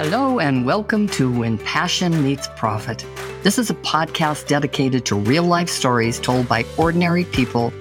[0.00, 3.04] Hello, and welcome to When Passion Meets Profit.
[3.42, 7.72] This is a podcast dedicated to real life stories told by ordinary people.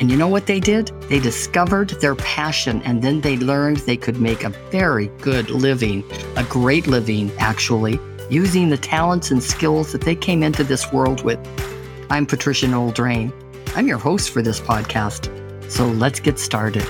[0.00, 0.88] And you know what they did?
[1.02, 6.02] They discovered their passion and then they learned they could make a very good living,
[6.36, 11.22] a great living, actually, using the talents and skills that they came into this world
[11.22, 11.38] with.
[12.10, 13.32] I'm Patricia Noel Drain.
[13.76, 15.30] I'm your host for this podcast.
[15.70, 16.84] So let's get started.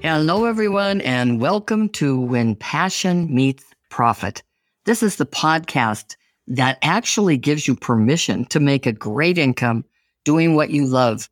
[0.00, 4.44] Hello, everyone, and welcome to When Passion Meets Profit.
[4.84, 6.14] This is the podcast
[6.46, 9.84] that actually gives you permission to make a great income
[10.24, 11.28] doing what you love.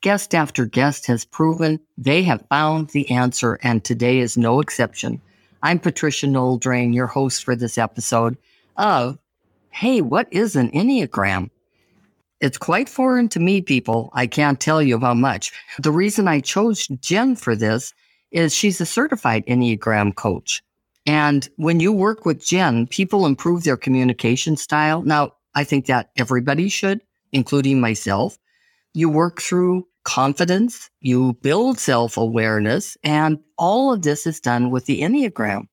[0.00, 5.22] Guest after guest has proven they have found the answer, and today is no exception.
[5.62, 8.36] I'm Patricia Noel Drain, your host for this episode
[8.76, 9.16] of
[9.70, 11.50] Hey, what is an Enneagram?
[12.40, 14.10] It's quite foreign to me, people.
[14.12, 15.52] I can't tell you how much.
[15.78, 17.94] The reason I chose Jen for this
[18.30, 20.62] is she's a certified Enneagram coach.
[21.06, 25.02] And when you work with Jen, people improve their communication style.
[25.02, 27.00] Now, I think that everybody should,
[27.32, 28.38] including myself.
[28.94, 34.86] You work through confidence, you build self awareness, and all of this is done with
[34.86, 35.68] the Enneagram.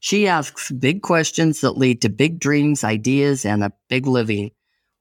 [0.00, 4.50] She asks big questions that lead to big dreams, ideas, and a big living.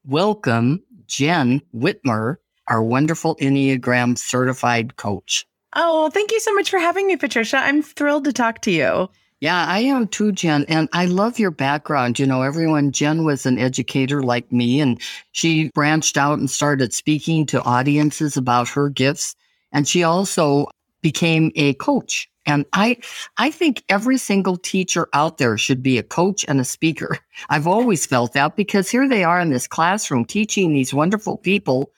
[0.06, 2.38] Welcome, Jen Whitmer,
[2.68, 5.46] our wonderful Enneagram certified coach.
[5.76, 7.58] Oh, thank you so much for having me, Patricia.
[7.58, 9.10] I'm thrilled to talk to you.
[9.40, 10.64] Yeah, I am too, Jen.
[10.70, 12.18] And I love your background.
[12.18, 15.02] You know, everyone, Jen was an educator like me, and
[15.34, 19.36] she branched out and started speaking to audiences about her gifts.
[19.74, 20.68] And she also
[21.02, 22.30] became a coach.
[22.46, 22.98] And I,
[23.38, 27.18] I think every single teacher out there should be a coach and a speaker.
[27.50, 31.92] I've always felt that because here they are in this classroom teaching these wonderful people,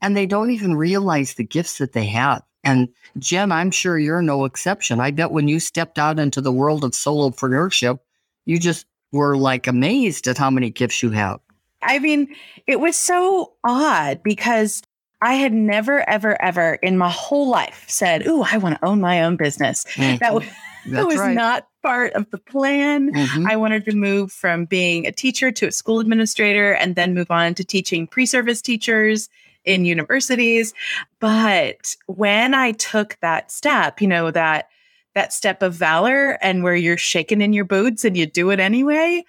[0.00, 2.42] and they don't even realize the gifts that they have.
[2.64, 5.00] And Jen, I'm sure you're no exception.
[5.00, 7.98] I bet when you stepped out into the world of solopreneurship,
[8.44, 11.40] you just were like amazed at how many gifts you have.
[11.82, 12.34] I mean,
[12.66, 14.82] it was so odd because
[15.20, 19.00] I had never, ever, ever in my whole life said, Ooh, I want to own
[19.00, 19.84] my own business.
[19.94, 20.18] Mm-hmm.
[20.18, 20.44] That was,
[20.88, 21.34] that was right.
[21.34, 23.12] not part of the plan.
[23.12, 23.46] Mm-hmm.
[23.48, 27.30] I wanted to move from being a teacher to a school administrator and then move
[27.30, 29.28] on to teaching pre service teachers
[29.64, 30.74] in universities.
[31.20, 34.68] But when I took that step, you know, that
[35.14, 38.60] that step of valor and where you're shaking in your boots and you do it
[38.60, 39.24] anyway,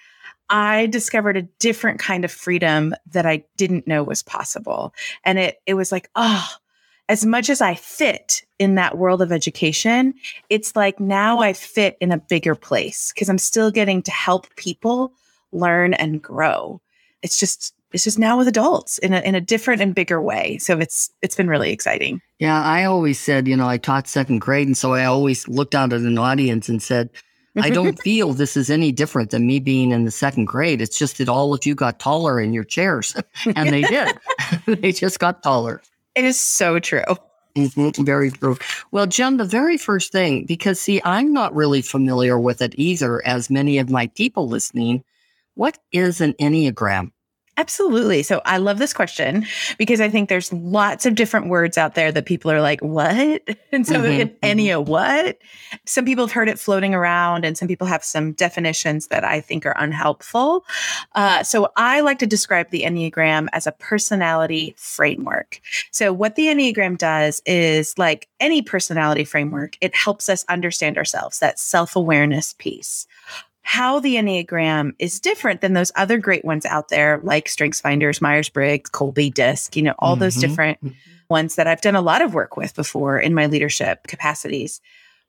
[0.49, 4.94] I discovered a different kind of freedom that I didn't know was possible.
[5.23, 6.47] And it it was like, oh,
[7.09, 10.13] as much as I fit in that world of education,
[10.50, 14.53] it's like now I fit in a bigger place because I'm still getting to help
[14.55, 15.13] people
[15.51, 16.81] learn and grow.
[17.21, 20.57] It's just it's just now with adults in a in a different and bigger way.
[20.57, 22.21] So it's it's been really exciting.
[22.39, 25.75] Yeah, I always said, you know, I taught second grade, and so I always looked
[25.75, 27.09] out at an audience and said,
[27.55, 30.81] I don't feel this is any different than me being in the second grade.
[30.81, 33.15] It's just that all of you got taller in your chairs,
[33.55, 34.17] and they did.
[34.65, 35.81] they just got taller.
[36.15, 37.03] It is so true.
[37.55, 38.57] Mm-hmm, very true.
[38.91, 43.25] Well, Jen, the very first thing, because see, I'm not really familiar with it either,
[43.25, 45.03] as many of my people listening.
[45.53, 47.11] What is an Enneagram?
[47.55, 48.23] Absolutely.
[48.23, 49.45] So I love this question
[49.77, 53.41] because I think there's lots of different words out there that people are like, what?
[53.71, 54.89] And so mm-hmm, mm-hmm.
[54.89, 55.39] What?
[55.85, 59.41] Some people have heard it floating around and some people have some definitions that I
[59.41, 60.63] think are unhelpful.
[61.15, 65.59] Uh, so I like to describe the Enneagram as a personality framework.
[65.91, 71.39] So what the Enneagram does is like any personality framework, it helps us understand ourselves,
[71.39, 73.07] that self-awareness piece
[73.63, 78.22] how the Enneagram is different than those other great ones out there, like Strengths Finders,
[78.22, 80.22] Myers Briggs, Kolbe DISC, you know, all mm-hmm.
[80.22, 80.79] those different
[81.29, 84.81] ones that I've done a lot of work with before in my leadership capacities.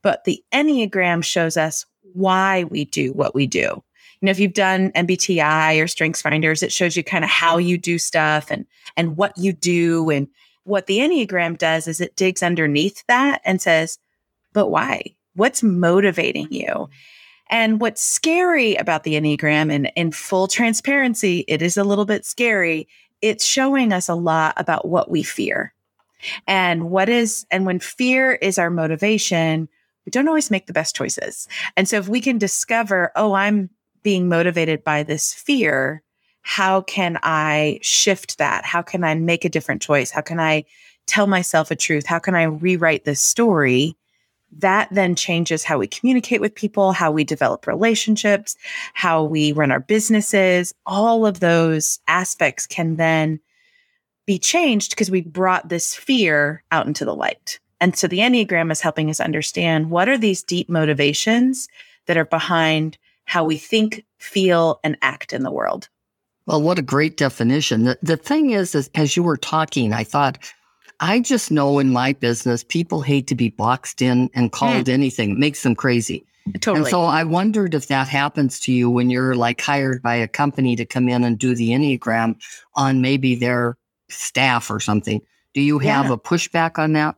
[0.02, 3.60] But the Enneagram shows us why we do what we do.
[4.20, 7.58] You know, if you've done MBTI or Strengths Finders, it shows you kind of how
[7.58, 8.66] you do stuff and
[8.96, 10.10] and what you do.
[10.10, 10.28] And
[10.64, 13.98] what the Enneagram does is it digs underneath that and says,
[14.52, 15.14] but why?
[15.34, 16.88] What's motivating you?
[17.54, 22.26] And what's scary about the Enneagram, and in full transparency, it is a little bit
[22.26, 22.88] scary.
[23.22, 25.72] It's showing us a lot about what we fear.
[26.48, 29.68] And what is, and when fear is our motivation,
[30.04, 31.46] we don't always make the best choices.
[31.76, 33.70] And so if we can discover, oh, I'm
[34.02, 36.02] being motivated by this fear,
[36.42, 38.64] how can I shift that?
[38.64, 40.10] How can I make a different choice?
[40.10, 40.64] How can I
[41.06, 42.04] tell myself a truth?
[42.04, 43.96] How can I rewrite this story
[44.58, 48.56] that then changes how we communicate with people, how we develop relationships,
[48.94, 50.74] how we run our businesses.
[50.86, 53.40] All of those aspects can then
[54.26, 57.58] be changed because we brought this fear out into the light.
[57.80, 61.68] And so the Enneagram is helping us understand what are these deep motivations
[62.06, 62.96] that are behind
[63.26, 65.88] how we think, feel, and act in the world.
[66.46, 67.84] Well, what a great definition.
[67.84, 70.38] The, the thing is, is, as you were talking, I thought,
[71.00, 74.92] I just know in my business, people hate to be boxed in and called mm.
[74.92, 75.30] anything.
[75.32, 76.24] It makes them crazy.
[76.60, 76.80] Totally.
[76.80, 80.28] And so I wondered if that happens to you when you're like hired by a
[80.28, 82.36] company to come in and do the Enneagram
[82.74, 83.76] on maybe their
[84.10, 85.20] staff or something.
[85.54, 86.12] Do you have yeah.
[86.12, 87.16] a pushback on that?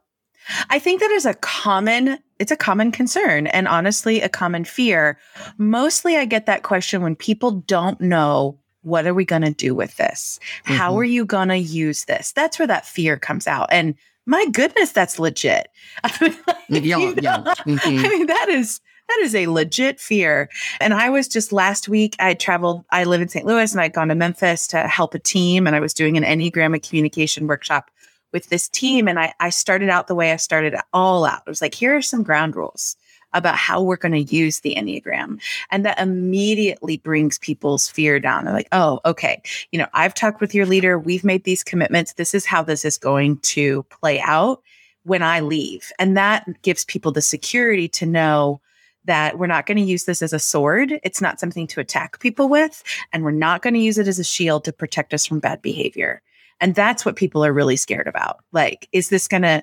[0.71, 5.19] I think that is a common it's a common concern and honestly a common fear.
[5.57, 9.75] Mostly I get that question when people don't know what are we going to do
[9.75, 10.39] with this?
[10.65, 10.75] Mm-hmm.
[10.75, 12.33] How are you going to use this?
[12.33, 13.69] That's where that fear comes out.
[13.73, 13.97] And
[14.27, 15.69] my goodness, that's legit.
[16.05, 17.39] I mean, like, yeah, you know, yeah.
[17.39, 18.07] Mm-hmm.
[18.07, 20.49] I mean, that is that is a legit fear.
[20.81, 23.47] And I was just last week, I traveled, I live in St.
[23.47, 25.67] Louis and I'd gone to Memphis to help a team.
[25.67, 27.91] And I was doing an Enneagram and communication workshop
[28.33, 29.07] with this team.
[29.07, 31.43] And I, I started out the way I started all out.
[31.47, 32.97] It was like, here are some ground rules
[33.37, 35.41] about how we're going to use the Enneagram.
[35.71, 38.45] And that immediately brings people's fear down.
[38.45, 40.99] They're like, oh, okay, you know, I've talked with your leader.
[40.99, 42.15] We've made these commitments.
[42.15, 44.63] This is how this is going to play out
[45.05, 45.93] when I leave.
[45.99, 48.61] And that gives people the security to know
[49.05, 50.99] that we're not going to use this as a sword.
[51.05, 52.83] It's not something to attack people with.
[53.13, 55.63] And we're not going to use it as a shield to protect us from bad
[55.63, 56.23] behavior.
[56.61, 58.39] And that's what people are really scared about.
[58.51, 59.63] Like, is this going to,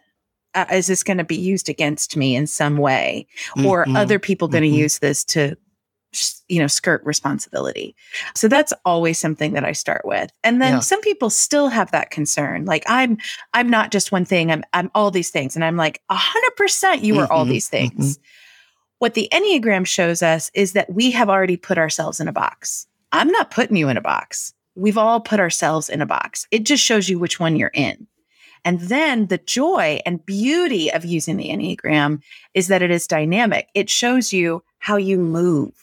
[0.56, 3.28] uh, is this going to be used against me in some way?
[3.66, 3.96] Or mm-hmm.
[3.96, 4.78] other people going to mm-hmm.
[4.78, 5.58] use this to,
[6.48, 7.96] you know, skirt responsibility?
[8.36, 10.32] So that's always something that I start with.
[10.44, 10.80] And then yeah.
[10.80, 12.66] some people still have that concern.
[12.66, 13.18] Like, I'm,
[13.54, 14.52] I'm not just one thing.
[14.52, 15.56] I'm, I'm all these things.
[15.56, 17.34] And I'm like, a hundred percent, you are mm-hmm.
[17.34, 17.98] all these mm-hmm.
[17.98, 18.20] things.
[19.00, 22.88] What the Enneagram shows us is that we have already put ourselves in a box.
[23.12, 24.54] I'm not putting you in a box.
[24.76, 26.48] We've all put ourselves in a box.
[26.52, 28.08] It just shows you which one you're in.
[28.65, 32.21] And then the joy and beauty of using the Enneagram
[32.54, 33.69] is that it is dynamic.
[33.74, 35.74] It shows you how you move,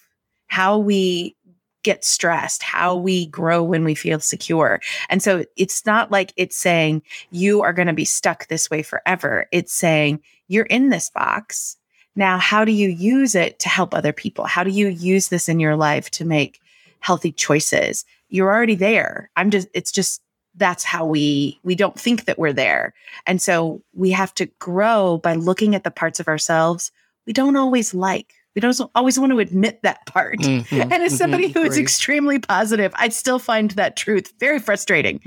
[0.47, 1.37] how we
[1.83, 4.81] get stressed, how we grow when we feel secure.
[5.09, 8.83] And so it's not like it's saying you are going to be stuck this way
[8.83, 9.47] forever.
[9.51, 11.79] It's saying you're in this box
[12.17, 14.45] now, how do you use it to help other people?
[14.45, 16.61] How do you use this in your life to make
[16.99, 18.05] healthy choices?
[18.29, 19.31] You're already there.
[19.37, 20.21] I'm just, it's just,
[20.57, 22.93] that's how we we don't think that we're there
[23.27, 26.91] and so we have to grow by looking at the parts of ourselves
[27.27, 30.39] we don't always like we don't always want to admit that part.
[30.39, 34.59] Mm-hmm, and as somebody mm-hmm, who is extremely positive, I still find that truth very
[34.59, 35.21] frustrating.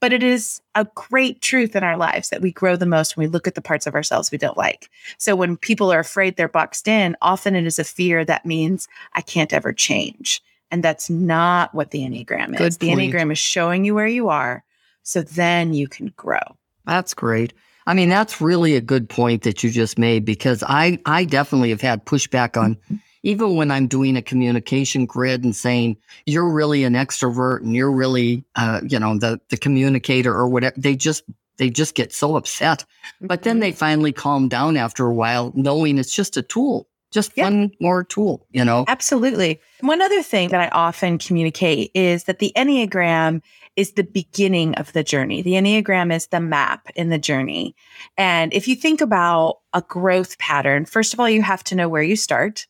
[0.00, 3.26] But it is a great truth in our lives that we grow the most when
[3.26, 4.90] we look at the parts of ourselves we don't like.
[5.18, 8.88] So when people are afraid they're boxed in, often it is a fear that means
[9.12, 10.42] I can't ever change.
[10.74, 12.78] And that's not what the Enneagram is.
[12.78, 14.64] The Enneagram is showing you where you are
[15.04, 16.40] so then you can grow.
[16.84, 17.52] That's great.
[17.86, 21.70] I mean, that's really a good point that you just made because I, I definitely
[21.70, 22.76] have had pushback on
[23.22, 27.92] even when I'm doing a communication grid and saying you're really an extrovert and you're
[27.92, 30.74] really, uh, you know, the the communicator or whatever.
[30.76, 31.22] They just
[31.56, 32.84] they just get so upset,
[33.20, 33.78] but then they mm-hmm.
[33.78, 37.44] finally calm down after a while, knowing it's just a tool, just yeah.
[37.44, 38.46] one more tool.
[38.50, 39.60] You know, absolutely.
[39.80, 43.40] One other thing that I often communicate is that the Enneagram
[43.76, 45.40] is the beginning of the journey.
[45.40, 47.74] The Enneagram is the map in the journey.
[48.18, 51.88] And if you think about a growth pattern, first of all, you have to know
[51.88, 52.66] where you start.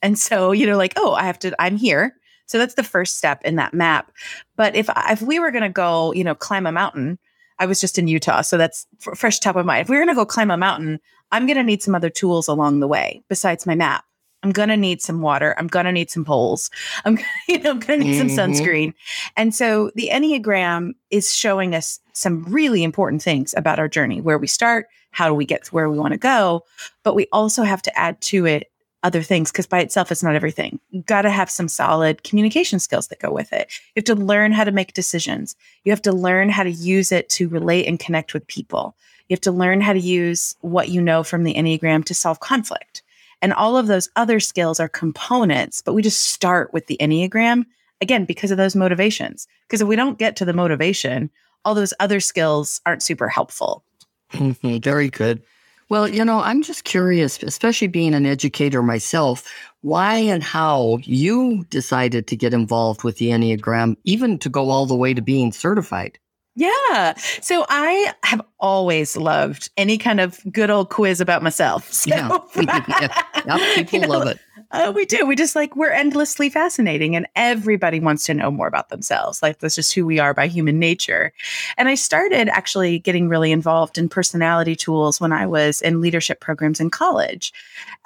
[0.00, 2.14] And so, you know, like, oh, I have to, I'm here.
[2.46, 4.10] So that's the first step in that map.
[4.56, 7.18] But if if we were going to go, you know, climb a mountain,
[7.58, 9.82] I was just in Utah, so that's fresh top of mind.
[9.82, 10.98] If we were going to go climb a mountain,
[11.30, 14.04] I'm going to need some other tools along the way besides my map.
[14.42, 15.54] I'm going to need some water.
[15.58, 16.70] I'm going to need some poles.
[17.04, 17.18] I'm,
[17.48, 18.34] you know, I'm going to need mm-hmm.
[18.34, 18.94] some sunscreen.
[19.36, 24.38] And so the Enneagram is showing us some really important things about our journey, where
[24.38, 26.64] we start, how do we get to where we want to go,
[27.02, 28.70] but we also have to add to it
[29.04, 30.80] other things because by itself it's not everything.
[30.90, 33.70] You got to have some solid communication skills that go with it.
[33.94, 35.54] You have to learn how to make decisions.
[35.84, 38.96] You have to learn how to use it to relate and connect with people.
[39.28, 42.40] You have to learn how to use what you know from the Enneagram to solve
[42.40, 43.02] conflict.
[43.40, 47.66] And all of those other skills are components, but we just start with the Enneagram
[48.00, 49.46] again because of those motivations.
[49.66, 51.30] Because if we don't get to the motivation,
[51.64, 53.84] all those other skills aren't super helpful.
[54.32, 54.78] Mm-hmm.
[54.78, 55.42] Very good.
[55.90, 59.46] Well, you know, I'm just curious, especially being an educator myself,
[59.80, 64.84] why and how you decided to get involved with the Enneagram, even to go all
[64.84, 66.18] the way to being certified.
[66.58, 67.14] Yeah.
[67.40, 71.92] So I have always loved any kind of good old quiz about myself.
[71.98, 72.38] So, yeah.
[73.46, 74.38] yep, people you know, love it.
[74.70, 75.26] Uh, we do.
[75.26, 79.42] We just like, we're endlessly fascinating and everybody wants to know more about themselves.
[79.42, 81.32] Like, that's just who we are by human nature.
[81.76, 86.40] And I started actually getting really involved in personality tools when I was in leadership
[86.40, 87.52] programs in college.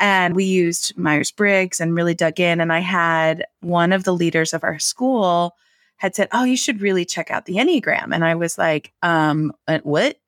[0.01, 2.61] And we used Myers Briggs and really dug in.
[2.61, 5.55] And I had one of the leaders of our school
[6.03, 8.13] had said, Oh, you should really check out the Enneagram.
[8.13, 10.19] And I was like, um, uh, what?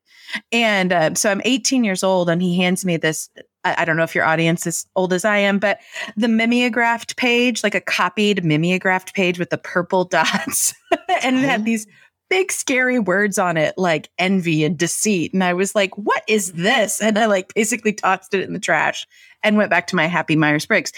[0.53, 3.29] And uh, so I'm 18 years old, and he hands me this.
[3.65, 5.79] I, I, don't know if your audience is old as I am, but
[6.15, 10.73] the mimeographed page, like a copied mimeographed page with the purple dots,
[11.21, 11.63] and it had oh.
[11.65, 11.85] these
[12.29, 15.33] big scary words on it like envy and deceit.
[15.33, 17.01] And I was like, what is this?
[17.01, 19.05] And I like basically tossed it in the trash
[19.43, 20.91] and went back to my happy Myers Briggs.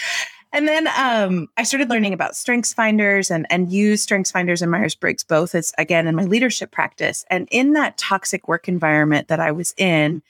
[0.54, 4.72] And then um, I started learning about strengths finders and, and use strengths finders and
[4.72, 7.26] Myers Briggs both as again in my leadership practice.
[7.30, 10.22] And in that toxic work environment that I was in,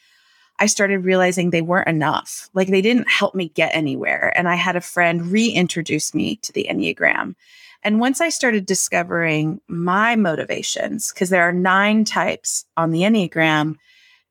[0.59, 2.50] I started realizing they weren't enough.
[2.53, 4.33] Like they didn't help me get anywhere.
[4.36, 7.36] And I had a friend reintroduce me to the Enneagram.
[7.83, 13.75] And once I started discovering my motivations, because there are nine types on the Enneagram,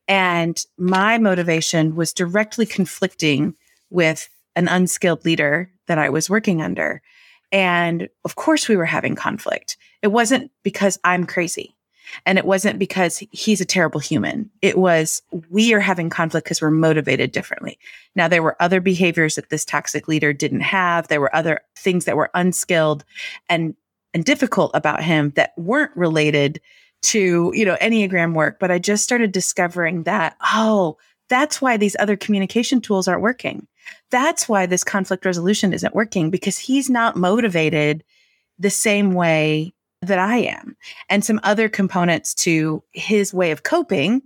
[0.09, 3.55] and my motivation was directly conflicting
[3.91, 7.03] with an unskilled leader that I was working under.
[7.53, 9.77] And of course, we were having conflict.
[10.03, 11.77] It wasn't because I'm crazy.
[12.25, 14.51] And it wasn't because he's a terrible human.
[14.63, 17.79] It was we are having conflict because we're motivated differently.
[18.15, 21.09] Now, there were other behaviors that this toxic leader didn't have.
[21.09, 23.05] There were other things that were unskilled
[23.49, 23.75] and,
[24.15, 26.61] and difficult about him that weren't related
[27.03, 28.59] to, you know, Enneagram work.
[28.61, 30.97] But I just started discovering that, oh,
[31.29, 33.67] that's why these other communication tools aren't working.
[34.11, 38.05] That's why this conflict resolution isn't working because he's not motivated
[38.59, 40.77] the same way that I am.
[41.09, 44.23] And some other components to his way of coping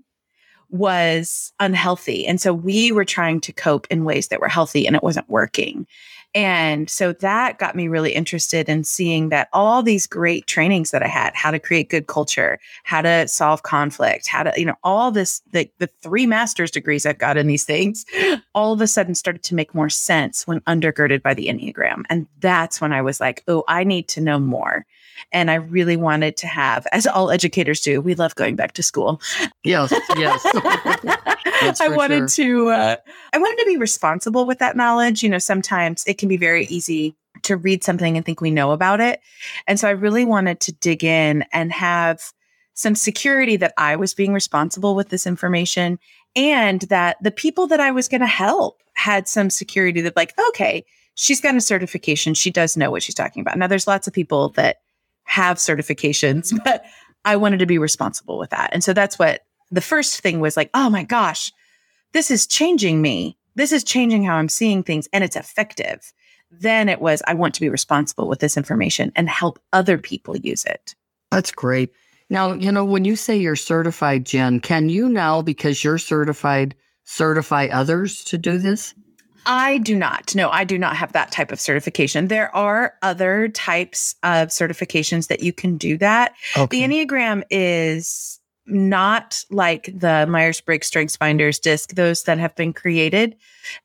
[0.68, 2.26] was unhealthy.
[2.26, 5.28] And so we were trying to cope in ways that were healthy and it wasn't
[5.28, 5.86] working.
[6.34, 11.02] And so that got me really interested in seeing that all these great trainings that
[11.02, 14.76] I had, how to create good culture, how to solve conflict, how to, you know,
[14.84, 18.04] all this, the, the three master's degrees I've got in these things,
[18.54, 22.04] all of a sudden started to make more sense when undergirded by the Enneagram.
[22.08, 24.86] And that's when I was like, oh, I need to know more.
[25.32, 28.82] And I really wanted to have, as all educators do, we love going back to
[28.82, 29.20] school.
[29.64, 31.26] Yes, yes.
[31.62, 32.46] I wanted sure.
[32.46, 32.96] to, uh,
[33.32, 35.22] I wanted to be responsible with that knowledge.
[35.22, 38.72] You know, sometimes it can be very easy to read something and think we know
[38.72, 39.20] about it.
[39.66, 42.20] And so I really wanted to dig in and have
[42.74, 45.98] some security that I was being responsible with this information
[46.36, 50.32] and that the people that I was going to help had some security that, like,
[50.48, 52.34] okay, she's got a certification.
[52.34, 53.58] She does know what she's talking about.
[53.58, 54.80] Now, there's lots of people that
[55.24, 56.84] have certifications, but
[57.24, 58.70] I wanted to be responsible with that.
[58.72, 61.52] And so that's what the first thing was like, oh my gosh,
[62.12, 63.36] this is changing me.
[63.54, 66.12] This is changing how I'm seeing things and it's effective.
[66.50, 70.36] Then it was, I want to be responsible with this information and help other people
[70.36, 70.94] use it.
[71.30, 71.92] That's great.
[72.28, 76.74] Now, you know, when you say you're certified, Jen, can you now, because you're certified,
[77.04, 78.94] certify others to do this?
[79.46, 80.34] I do not.
[80.34, 82.28] No, I do not have that type of certification.
[82.28, 86.34] There are other types of certifications that you can do that.
[86.56, 86.86] Okay.
[86.86, 88.39] The Enneagram is
[88.70, 93.36] not like the Myers Briggs Strengths Finders disc, those that have been created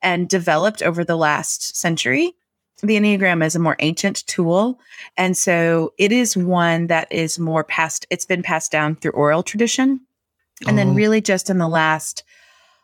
[0.02, 2.34] and developed over the last century.
[2.82, 4.80] The Enneagram is a more ancient tool.
[5.18, 9.44] And so it is one that is more passed, it's been passed down through oral
[9.44, 10.02] tradition.
[10.68, 10.76] And oh.
[10.76, 12.24] then, really, just in the last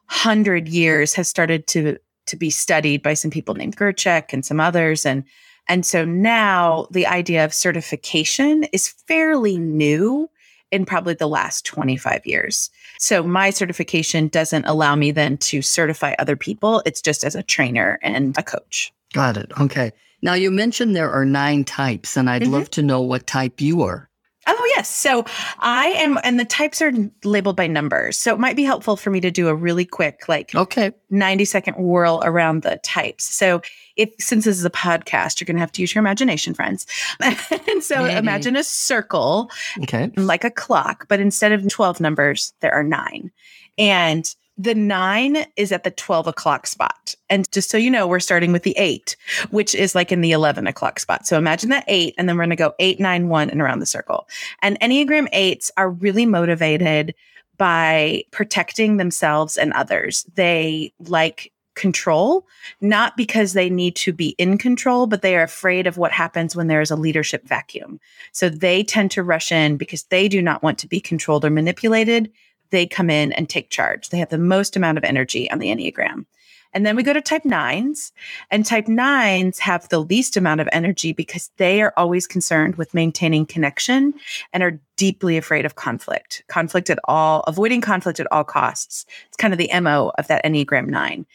[0.08, 4.60] hundred years, has started to to be studied by some people named Gurdjieff and some
[4.60, 5.06] others.
[5.06, 5.24] And
[5.68, 10.30] and so now the idea of certification is fairly new
[10.72, 12.70] in probably the last 25 years.
[13.00, 16.82] So my certification doesn't allow me then to certify other people.
[16.86, 18.94] It's just as a trainer and a coach.
[19.14, 19.52] Got it.
[19.60, 19.92] Okay.
[20.22, 22.52] Now you mentioned there are nine types, and I'd mm-hmm.
[22.52, 24.08] love to know what type you are.
[24.54, 24.94] Oh, yes.
[24.94, 25.26] So
[25.60, 26.92] I am, and the types are
[27.24, 28.18] labeled by numbers.
[28.18, 31.46] So it might be helpful for me to do a really quick, like, okay, 90
[31.46, 33.24] second whirl around the types.
[33.24, 33.62] So
[33.96, 36.86] if, since this is a podcast, you're going to have to use your imagination, friends.
[37.22, 38.18] and so Maybe.
[38.18, 39.50] imagine a circle,
[39.84, 43.32] okay, like a clock, but instead of 12 numbers, there are nine.
[43.78, 44.26] And
[44.62, 47.16] the nine is at the 12 o'clock spot.
[47.30, 49.16] And just so you know, we're starting with the eight,
[49.50, 51.26] which is like in the 11 o'clock spot.
[51.26, 53.80] So imagine that eight, and then we're going to go eight, nine, one, and around
[53.80, 54.28] the circle.
[54.62, 57.16] And Enneagram eights are really motivated
[57.58, 60.26] by protecting themselves and others.
[60.36, 62.46] They like control,
[62.82, 66.56] not because they need to be in control, but they are afraid of what happens
[66.56, 68.00] when there is a leadership vacuum.
[68.32, 71.50] So they tend to rush in because they do not want to be controlled or
[71.50, 72.32] manipulated
[72.72, 74.10] they come in and take charge.
[74.10, 76.26] They have the most amount of energy on the Enneagram.
[76.74, 78.14] And then we go to type nines,
[78.50, 82.94] and type nines have the least amount of energy because they are always concerned with
[82.94, 84.14] maintaining connection
[84.54, 89.06] and are deeply afraid of conflict, conflict at all, avoiding conflict at all costs.
[89.28, 91.26] It's kind of the MO of that Enneagram nine.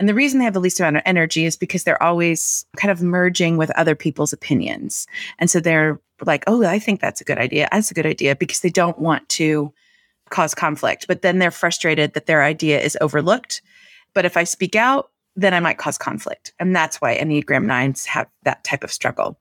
[0.00, 2.90] And the reason they have the least amount of energy is because they're always kind
[2.90, 5.06] of merging with other people's opinions.
[5.38, 7.68] And so they're like, oh, I think that's a good idea.
[7.70, 9.72] That's a good idea because they don't want to
[10.32, 11.06] cause conflict.
[11.06, 13.62] But then they're frustrated that their idea is overlooked.
[14.14, 16.52] But if I speak out, then I might cause conflict.
[16.58, 19.38] And that's why Enneagram nines have that type of struggle.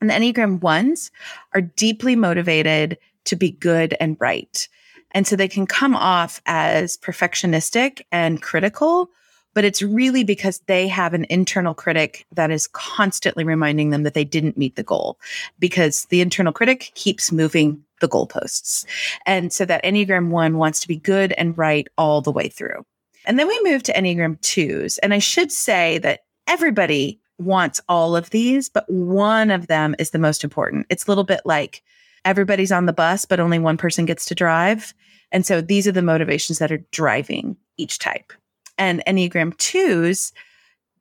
[0.00, 1.10] And the Enneagram ones
[1.54, 4.68] are deeply motivated to be good and right.
[5.12, 9.08] And so they can come off as perfectionistic and critical,
[9.54, 14.12] but it's really because they have an internal critic that is constantly reminding them that
[14.12, 15.18] they didn't meet the goal
[15.58, 18.84] because the internal critic keeps moving the goalposts.
[19.24, 22.84] And so that Enneagram one wants to be good and right all the way through.
[23.24, 24.98] And then we move to Enneagram twos.
[24.98, 30.10] And I should say that everybody wants all of these, but one of them is
[30.10, 30.86] the most important.
[30.88, 31.82] It's a little bit like
[32.24, 34.94] everybody's on the bus, but only one person gets to drive.
[35.32, 38.32] And so these are the motivations that are driving each type
[38.78, 40.32] and Enneagram twos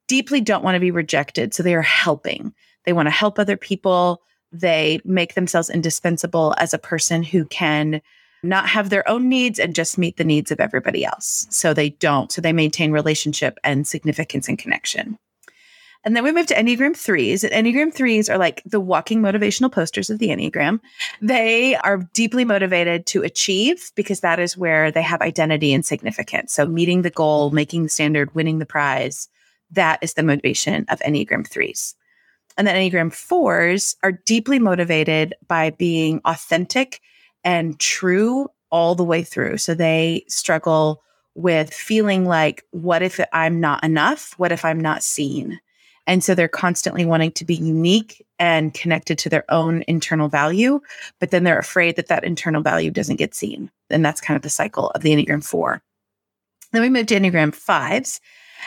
[0.07, 1.53] deeply don't want to be rejected.
[1.53, 2.53] So they are helping.
[2.85, 4.21] They want to help other people.
[4.51, 8.01] They make themselves indispensable as a person who can
[8.43, 11.47] not have their own needs and just meet the needs of everybody else.
[11.49, 12.31] So they don't.
[12.31, 15.17] So they maintain relationship and significance and connection.
[16.03, 17.43] And then we move to Enneagram threes.
[17.43, 20.79] And Enneagram threes are like the walking motivational posters of the Enneagram.
[21.19, 26.53] They are deeply motivated to achieve because that is where they have identity and significance.
[26.53, 29.27] So meeting the goal, making the standard, winning the prize,
[29.71, 31.95] that is the motivation of Enneagram threes.
[32.57, 37.01] And then Enneagram fours are deeply motivated by being authentic
[37.43, 39.57] and true all the way through.
[39.57, 41.01] So they struggle
[41.35, 44.33] with feeling like, what if I'm not enough?
[44.37, 45.59] What if I'm not seen?
[46.07, 50.79] And so they're constantly wanting to be unique and connected to their own internal value,
[51.19, 53.71] but then they're afraid that that internal value doesn't get seen.
[53.89, 55.81] And that's kind of the cycle of the Enneagram 4.
[56.71, 58.19] Then we move to Enneagram 5s.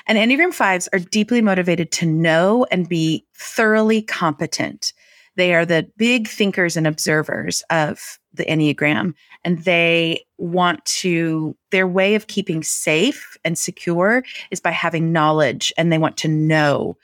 [0.07, 4.93] And Enneagram 5s are deeply motivated to know and be thoroughly competent.
[5.37, 11.87] They are the big thinkers and observers of the Enneagram, and they want to, their
[11.87, 16.97] way of keeping safe and secure is by having knowledge, and they want to know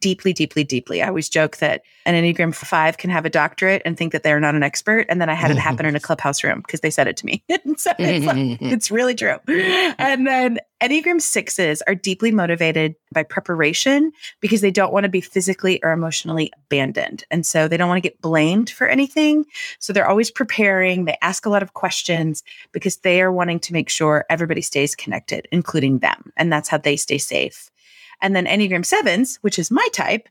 [0.00, 1.02] deeply, deeply, deeply.
[1.02, 4.40] I always joke that an Enneagram 5 can have a doctorate and think that they're
[4.40, 5.06] not an expert.
[5.08, 7.26] And then I had it happen in a clubhouse room because they said it to
[7.26, 7.44] me.
[7.76, 9.36] so it's, like, it's really true.
[9.46, 15.20] And then Enneagram 6s are deeply motivated by preparation because they don't want to be
[15.20, 17.24] physically or emotionally abandoned.
[17.30, 19.44] And so they don't want to get blamed for anything.
[19.78, 21.04] So they're always preparing.
[21.04, 24.96] They ask a lot of questions because they are wanting to make sure everybody stays
[24.96, 26.32] connected, including them.
[26.36, 27.70] And that's how they stay safe.
[28.20, 30.28] And then Enneagram sevens, which is my type,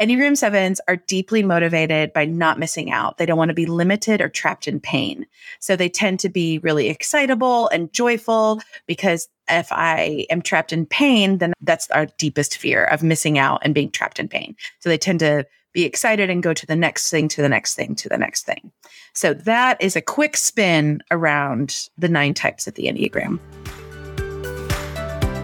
[0.00, 3.18] Enneagram sevens are deeply motivated by not missing out.
[3.18, 5.26] They don't want to be limited or trapped in pain.
[5.60, 10.86] So they tend to be really excitable and joyful because if I am trapped in
[10.86, 14.56] pain, then that's our deepest fear of missing out and being trapped in pain.
[14.80, 17.74] So they tend to be excited and go to the next thing, to the next
[17.74, 18.70] thing, to the next thing.
[19.12, 23.40] So that is a quick spin around the nine types of the Enneagram.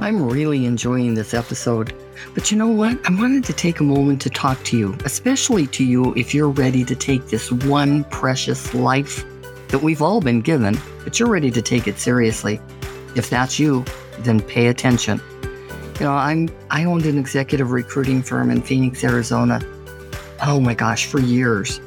[0.01, 1.95] I'm really enjoying this episode.
[2.35, 2.99] But you know what?
[3.07, 6.49] I wanted to take a moment to talk to you, especially to you if you're
[6.49, 9.25] ready to take this one precious life
[9.69, 12.61] that we've all been given, but you're ready to take it seriously.
[13.15, 13.85] If that's you,
[14.21, 15.21] then pay attention.
[15.99, 19.61] You know, I'm I owned an executive recruiting firm in Phoenix, Arizona.
[20.43, 21.79] Oh my gosh, for years.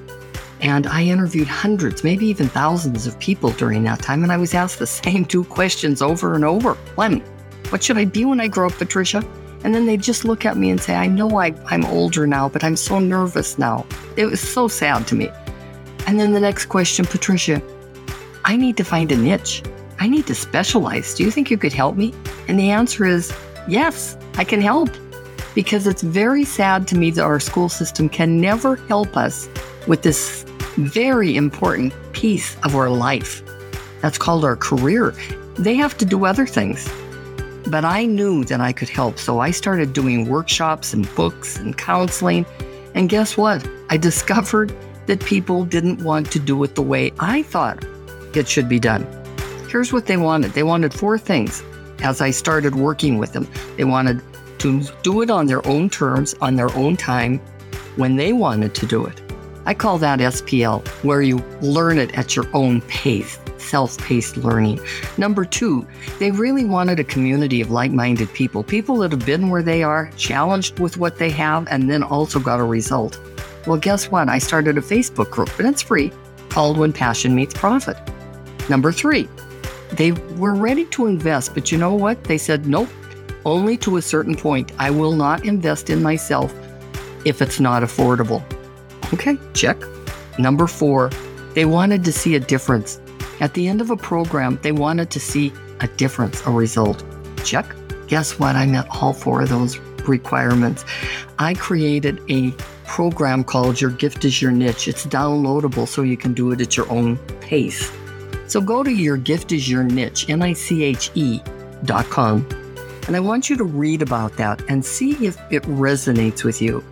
[0.61, 4.53] And I interviewed hundreds, maybe even thousands of people during that time, and I was
[4.53, 6.75] asked the same two questions over and over.
[6.95, 7.23] One,
[7.69, 9.23] what should I be when I grow up, Patricia?
[9.63, 12.49] And then they just look at me and say, I know I, I'm older now,
[12.49, 13.85] but I'm so nervous now.
[14.17, 15.29] It was so sad to me.
[16.05, 17.61] And then the next question, Patricia,
[18.43, 19.63] I need to find a niche.
[19.99, 21.13] I need to specialize.
[21.13, 22.13] Do you think you could help me?
[22.49, 23.33] And the answer is
[23.67, 24.89] yes, I can help.
[25.55, 29.47] Because it's very sad to me that our school system can never help us
[29.87, 30.43] with this
[30.75, 33.43] very important piece of our life.
[34.01, 35.13] That's called our career.
[35.55, 36.89] They have to do other things.
[37.67, 41.77] But I knew that I could help, so I started doing workshops and books and
[41.77, 42.45] counseling.
[42.93, 43.67] And guess what?
[43.89, 47.85] I discovered that people didn't want to do it the way I thought
[48.35, 49.07] it should be done.
[49.69, 51.63] Here's what they wanted they wanted four things
[52.01, 53.47] as I started working with them.
[53.77, 54.21] They wanted
[54.59, 57.39] to do it on their own terms, on their own time,
[57.95, 59.21] when they wanted to do it.
[59.65, 64.79] I call that SPL, where you learn it at your own pace self paced learning.
[65.17, 65.87] Number two,
[66.19, 69.83] they really wanted a community of like minded people, people that have been where they
[69.83, 73.19] are, challenged with what they have, and then also got a result.
[73.65, 74.29] Well, guess what?
[74.29, 76.11] I started a Facebook group, and it's free,
[76.49, 77.97] called When Passion Meets Profit.
[78.69, 79.27] Number three,
[79.93, 82.23] they were ready to invest, but you know what?
[82.23, 82.89] They said, nope,
[83.45, 84.71] only to a certain point.
[84.79, 86.53] I will not invest in myself
[87.25, 88.43] if it's not affordable.
[89.13, 89.77] Okay, check.
[90.39, 91.09] Number four,
[91.53, 92.99] they wanted to see a difference.
[93.39, 97.03] At the end of a program, they wanted to see a difference, a result.
[97.43, 97.65] Check.
[98.07, 98.55] Guess what?
[98.55, 100.85] I met all four of those requirements.
[101.39, 102.51] I created a
[102.85, 104.87] program called Your Gift is Your Niche.
[104.87, 107.91] It's downloadable so you can do it at your own pace.
[108.47, 111.41] So go to Your Gift is Your Niche, N I C H E
[111.85, 112.47] dot com.
[113.07, 116.83] And I want you to read about that and see if it resonates with you.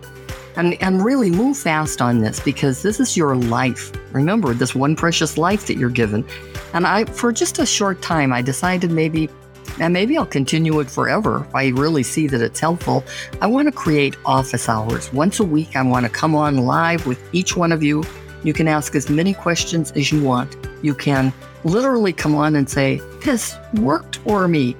[0.54, 3.90] And, and really move fast on this because this is your life.
[4.12, 6.26] Remember, this one precious life that you're given.
[6.74, 9.30] And I, for just a short time, I decided maybe
[9.78, 13.04] and maybe I'll continue it forever if I really see that it's helpful.
[13.40, 15.12] I want to create office hours.
[15.12, 18.04] Once a week, I want to come on live with each one of you.
[18.44, 20.56] You can ask as many questions as you want.
[20.82, 21.32] You can
[21.64, 24.76] literally come on and say, This worked for me.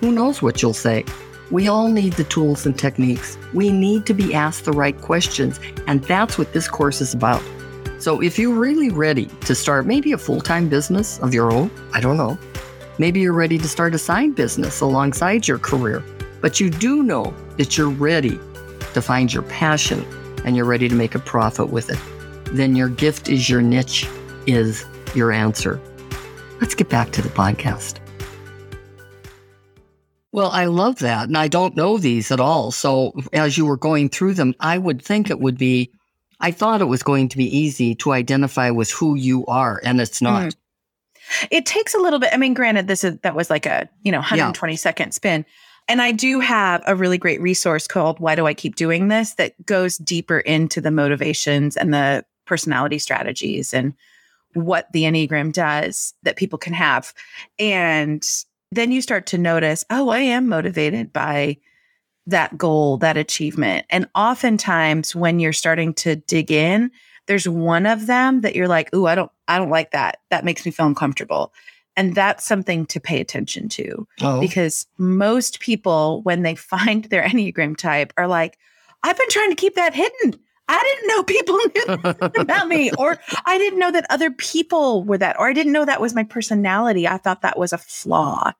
[0.00, 1.04] Who knows what you'll say?
[1.52, 3.38] We all need the tools and techniques.
[3.54, 5.60] We need to be asked the right questions.
[5.86, 7.42] And that's what this course is about.
[8.00, 11.70] So if you're really ready to start maybe a full time business of your own,
[11.92, 12.36] I don't know,
[12.98, 16.04] Maybe you're ready to start a side business alongside your career,
[16.40, 18.38] but you do know that you're ready
[18.92, 20.04] to find your passion
[20.44, 21.98] and you're ready to make a profit with it.
[22.54, 24.06] Then your gift is your niche,
[24.46, 24.84] is
[25.14, 25.80] your answer.
[26.60, 28.01] Let's get back to the podcast.
[30.32, 31.28] Well, I love that.
[31.28, 32.72] And I don't know these at all.
[32.72, 35.90] So as you were going through them, I would think it would be,
[36.40, 40.00] I thought it was going to be easy to identify with who you are, and
[40.00, 40.50] it's not.
[40.50, 40.56] Mm.
[41.50, 42.30] It takes a little bit.
[42.32, 44.76] I mean, granted, this is that was like a, you know, 120 yeah.
[44.76, 45.46] second spin.
[45.88, 49.34] And I do have a really great resource called Why Do I Keep Doing This
[49.34, 53.94] that goes deeper into the motivations and the personality strategies and
[54.54, 57.12] what the Enneagram does that people can have.
[57.58, 58.24] And
[58.72, 61.58] then you start to notice, oh, I am motivated by
[62.26, 63.84] that goal, that achievement.
[63.90, 66.90] And oftentimes when you're starting to dig in,
[67.26, 70.18] there's one of them that you're like, "Ooh, I don't I don't like that.
[70.30, 71.52] That makes me feel uncomfortable."
[71.94, 74.40] And that's something to pay attention to oh.
[74.40, 78.58] because most people when they find their Enneagram type are like,
[79.02, 80.40] "I've been trying to keep that hidden.
[80.68, 85.18] I didn't know people knew about me, or I didn't know that other people were
[85.18, 87.06] that, or I didn't know that was my personality.
[87.06, 88.52] I thought that was a flaw.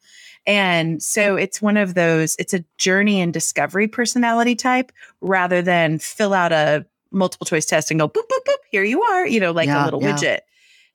[0.45, 6.01] And so it's one of those, it's a journey and discovery personality type rather than
[6.01, 9.39] fill out a multiple choice test and go boop boop boop here you are you
[9.39, 10.13] know like yeah, a little yeah.
[10.13, 10.39] widget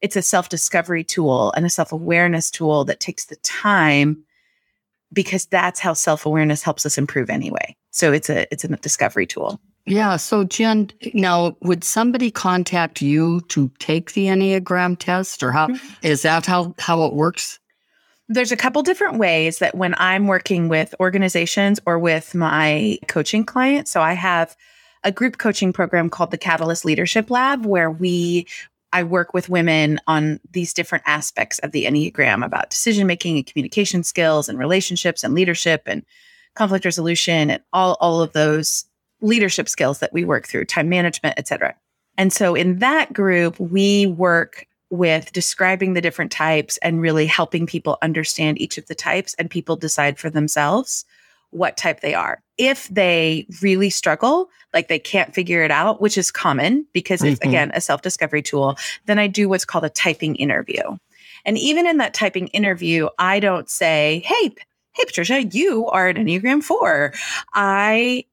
[0.01, 4.23] it's a self discovery tool and a self awareness tool that takes the time
[5.13, 9.25] because that's how self awareness helps us improve anyway so it's a it's a discovery
[9.25, 15.51] tool yeah so jen now would somebody contact you to take the enneagram test or
[15.51, 16.05] how mm-hmm.
[16.05, 17.59] is that how how it works
[18.29, 23.45] there's a couple different ways that when I'm working with organizations or with my coaching
[23.45, 23.91] clients.
[23.91, 24.55] So I have
[25.03, 28.47] a group coaching program called the Catalyst Leadership Lab, where we
[28.93, 33.45] I work with women on these different aspects of the Enneagram about decision making and
[33.45, 36.05] communication skills and relationships and leadership and
[36.55, 38.85] conflict resolution and all, all of those
[39.21, 41.75] leadership skills that we work through, time management, et cetera.
[42.17, 47.67] And so in that group, we work with describing the different types and really helping
[47.67, 51.05] people understand each of the types and people decide for themselves
[51.51, 52.41] what type they are.
[52.57, 57.39] If they really struggle, like they can't figure it out, which is common because it's
[57.39, 57.49] mm-hmm.
[57.49, 60.81] again a self discovery tool, then I do what's called a typing interview.
[61.45, 64.53] And even in that typing interview, I don't say, Hey,
[64.93, 67.13] hey, Patricia, you are an Enneagram 4.
[67.53, 68.25] I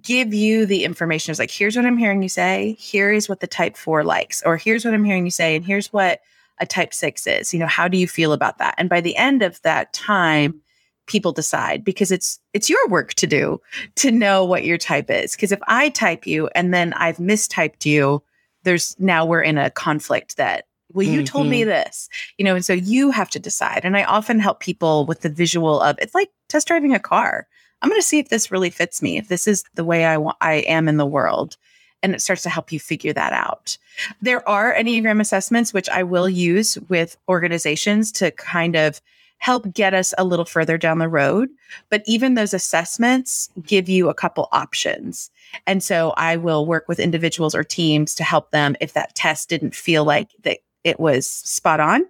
[0.00, 1.30] give you the information.
[1.30, 2.76] It's like, here's what I'm hearing you say.
[2.78, 5.64] Here is what the type four likes, or here's what I'm hearing you say, and
[5.64, 6.20] here's what
[6.58, 7.52] a type six is.
[7.52, 8.74] You know, how do you feel about that?
[8.78, 10.62] And by the end of that time,
[11.06, 13.60] people decide because it's it's your work to do
[13.96, 17.84] to know what your type is because if i type you and then i've mistyped
[17.84, 18.22] you
[18.62, 21.24] there's now we're in a conflict that well you mm-hmm.
[21.24, 21.70] told me mm-hmm.
[21.70, 25.22] this you know and so you have to decide and i often help people with
[25.22, 27.48] the visual of it's like test driving a car
[27.82, 30.16] i'm going to see if this really fits me if this is the way i
[30.16, 31.56] want i am in the world
[32.02, 33.78] and it starts to help you figure that out.
[34.20, 39.00] There are Enneagram assessments, which I will use with organizations to kind of
[39.38, 41.48] help get us a little further down the road.
[41.90, 45.30] But even those assessments give you a couple options.
[45.66, 49.48] And so I will work with individuals or teams to help them if that test
[49.48, 52.04] didn't feel like that it was spot on.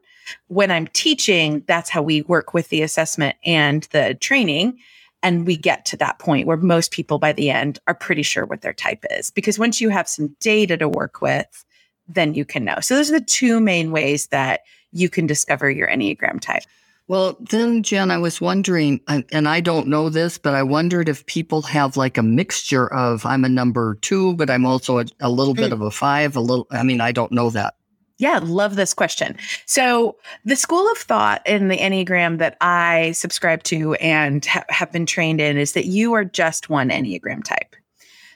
[0.48, 4.78] when I'm teaching, that's how we work with the assessment and the training.
[5.22, 8.44] And we get to that point where most people by the end are pretty sure
[8.44, 9.30] what their type is.
[9.30, 11.64] Because once you have some data to work with,
[12.08, 12.78] then you can know.
[12.80, 14.60] So those are the two main ways that
[14.92, 16.62] you can discover your Enneagram type.
[17.08, 21.26] Well, then, Jen, I was wondering, and I don't know this, but I wondered if
[21.26, 25.28] people have like a mixture of I'm a number two, but I'm also a, a
[25.28, 25.74] little bit hmm.
[25.74, 27.74] of a five, a little, I mean, I don't know that.
[28.22, 29.36] Yeah, love this question.
[29.66, 34.92] So, the school of thought in the Enneagram that I subscribe to and ha- have
[34.92, 37.74] been trained in is that you are just one Enneagram type.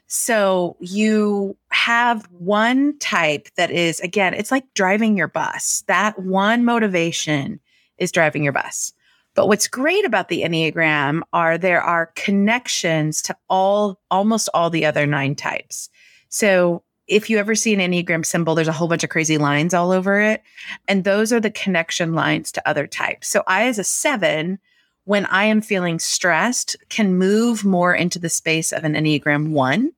[0.09, 5.85] So, you have one type that is, again, it's like driving your bus.
[5.87, 7.61] That one motivation
[7.97, 8.93] is driving your bus.
[9.37, 14.85] But what's great about the Enneagram are there are connections to all almost all the
[14.85, 15.91] other nine types.
[16.29, 19.75] So if you ever see an Enneagram symbol, there's a whole bunch of crazy lines
[19.75, 20.43] all over it.
[20.89, 23.29] And those are the connection lines to other types.
[23.29, 24.59] So I, as a seven,
[25.05, 29.93] when I am feeling stressed, can move more into the space of an Enneagram one.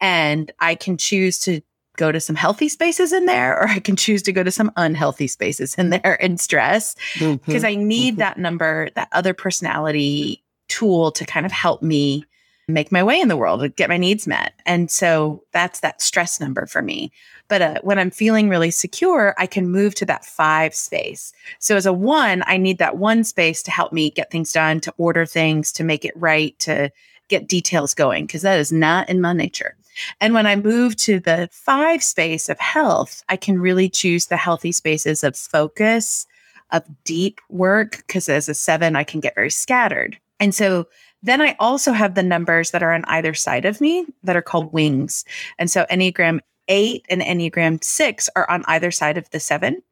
[0.00, 1.60] And I can choose to
[1.96, 4.72] go to some healthy spaces in there, or I can choose to go to some
[4.76, 7.66] unhealthy spaces in there and stress because mm-hmm.
[7.66, 8.20] I need mm-hmm.
[8.20, 12.24] that number, that other personality tool to kind of help me
[12.68, 14.52] make my way in the world get my needs met.
[14.66, 17.10] And so that's that stress number for me.
[17.48, 21.32] But uh, when I'm feeling really secure, I can move to that five space.
[21.58, 24.80] So as a one, I need that one space to help me get things done,
[24.80, 26.90] to order things, to make it right, to
[27.28, 29.74] get details going, because that is not in my nature.
[30.20, 34.36] And when I move to the five space of health, I can really choose the
[34.36, 36.26] healthy spaces of focus,
[36.70, 40.18] of deep work, because as a seven, I can get very scattered.
[40.38, 40.86] And so
[41.22, 44.42] then I also have the numbers that are on either side of me that are
[44.42, 45.24] called wings.
[45.58, 49.82] And so Enneagram eight and Enneagram six are on either side of the seven.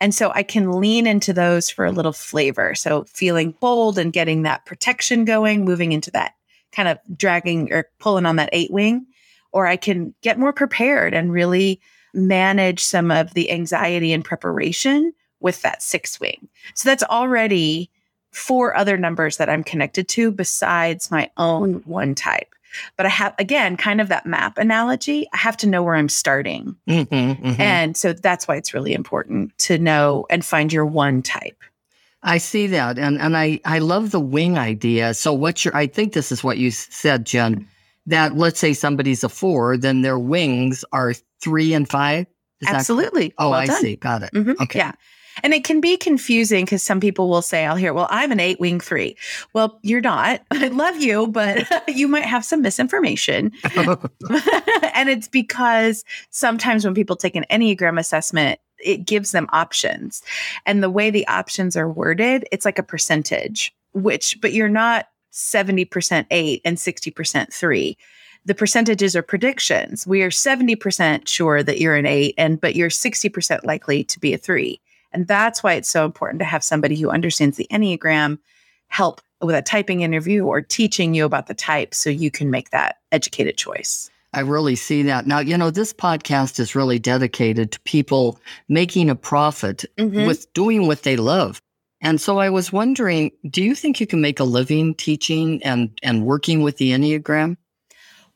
[0.00, 2.74] And so I can lean into those for a little flavor.
[2.74, 6.34] So feeling bold and getting that protection going, moving into that
[6.72, 9.06] kind of dragging or pulling on that eight wing
[9.54, 11.80] or I can get more prepared and really
[12.12, 16.48] manage some of the anxiety and preparation with that six wing.
[16.74, 17.90] So that's already
[18.34, 22.54] four other numbers that I'm connected to besides my own one type.
[22.96, 25.28] But I have, again, kind of that map analogy.
[25.32, 26.76] I have to know where I'm starting.
[26.88, 27.60] Mm-hmm, mm-hmm.
[27.60, 31.62] And so that's why it's really important to know and find your one type.
[32.24, 32.98] I see that.
[32.98, 35.14] And, and I, I love the wing idea.
[35.14, 37.68] So, what's your, I think this is what you said, Jen
[38.06, 42.26] that let's say somebody's a four, then their wings are three and five.
[42.60, 43.28] Is Absolutely.
[43.28, 43.80] That, oh, well I done.
[43.80, 43.96] see.
[43.96, 44.30] Got it.
[44.32, 44.62] Mm-hmm.
[44.62, 44.78] Okay.
[44.78, 44.92] Yeah.
[45.42, 48.40] And it can be confusing because some people will say, I'll hear, well, I'm an
[48.40, 49.16] eight wing three.
[49.52, 50.42] Well, you're not.
[50.50, 53.52] I love you, but you might have some misinformation.
[53.76, 60.22] and it's because sometimes when people take an Enneagram assessment, it gives them options.
[60.66, 65.06] And the way the options are worded, it's like a percentage, which, but you're not
[65.32, 67.96] 70% eight and 60% three.
[68.46, 70.06] The percentages are predictions.
[70.06, 74.34] We are 70% sure that you're an eight, and but you're 60% likely to be
[74.34, 74.80] a three.
[75.14, 78.38] And that's why it's so important to have somebody who understands the Enneagram
[78.88, 82.70] help with a typing interview or teaching you about the type so you can make
[82.70, 84.10] that educated choice.
[84.32, 85.26] I really see that.
[85.26, 90.26] Now, you know, this podcast is really dedicated to people making a profit mm-hmm.
[90.26, 91.60] with doing what they love.
[92.00, 95.96] And so I was wondering, do you think you can make a living teaching and,
[96.02, 97.56] and working with the Enneagram?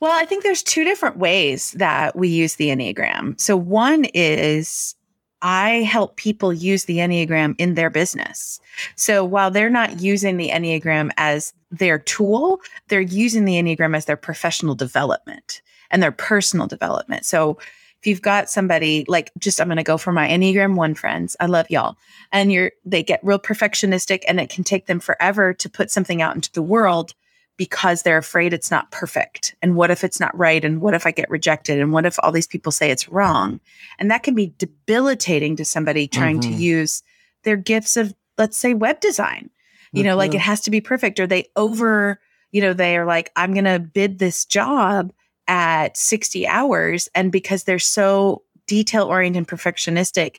[0.01, 3.39] Well, I think there's two different ways that we use the Enneagram.
[3.41, 4.95] So one is
[5.43, 8.61] I help people use the Enneagram in their business.
[8.97, 14.07] So while they're not using the Enneagram as their tool, they're using the Enneagram as
[14.07, 17.25] their professional development and their personal development.
[17.25, 17.59] So
[18.01, 21.37] if you've got somebody like just I'm going to go for my Enneagram 1 friends.
[21.41, 21.97] I love y'all.
[22.33, 26.23] And you're they get real perfectionistic and it can take them forever to put something
[26.23, 27.15] out into the world
[27.59, 29.55] because they're afraid it's not perfect.
[29.61, 30.65] And what if it's not right?
[30.65, 31.81] And what if I get rejected?
[31.81, 33.61] And what if all these people say it's wrong?
[33.99, 36.53] And that can be debilitating to somebody trying mm-hmm.
[36.53, 37.03] to use
[37.43, 39.51] their gifts of, let's say, web design.
[39.93, 40.09] You mm-hmm.
[40.09, 40.45] know, like it mm-hmm.
[40.45, 42.21] has to be perfect, or they over,
[42.53, 45.13] you know, they are like, I'm going to bid this job
[45.49, 47.09] at 60 hours.
[47.15, 50.37] And because they're so detail oriented and perfectionistic,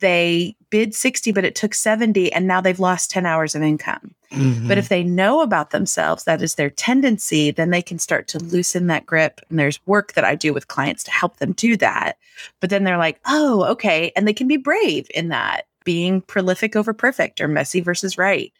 [0.00, 4.14] they bid 60, but it took 70, and now they've lost 10 hours of income.
[4.32, 4.68] Mm-hmm.
[4.68, 8.38] But if they know about themselves, that is their tendency, then they can start to
[8.38, 9.40] loosen that grip.
[9.48, 12.18] And there's work that I do with clients to help them do that.
[12.60, 14.12] But then they're like, oh, okay.
[14.14, 18.52] And they can be brave in that, being prolific over perfect or messy versus right.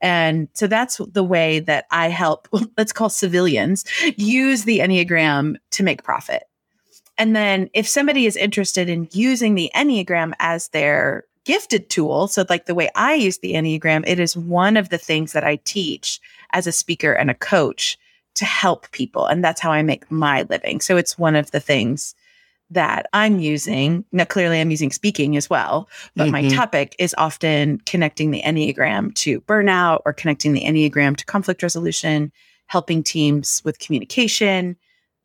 [0.00, 3.84] And so that's the way that I help, let's call civilians,
[4.16, 6.42] use the Enneagram to make profit.
[7.18, 12.28] And then if somebody is interested in using the Enneagram as their gifted tool.
[12.28, 15.44] So, like the way I use the Enneagram, it is one of the things that
[15.44, 16.20] I teach
[16.52, 17.98] as a speaker and a coach
[18.34, 19.26] to help people.
[19.26, 20.80] And that's how I make my living.
[20.80, 22.14] So, it's one of the things
[22.70, 24.04] that I'm using.
[24.12, 26.32] Now, clearly, I'm using speaking as well, but mm-hmm.
[26.32, 31.62] my topic is often connecting the Enneagram to burnout or connecting the Enneagram to conflict
[31.62, 32.32] resolution,
[32.66, 34.76] helping teams with communication,